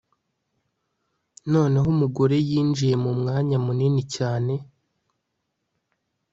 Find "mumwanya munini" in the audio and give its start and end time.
3.03-4.01